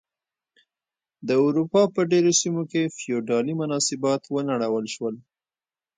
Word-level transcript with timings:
د 1.27 1.29
اروپا 1.45 1.81
په 1.95 2.01
ډېرو 2.11 2.31
سیمو 2.41 2.63
کې 2.71 2.93
فیوډالي 2.97 3.53
مناسبات 3.61 4.21
ونړول 4.33 4.85
شول. 4.95 5.15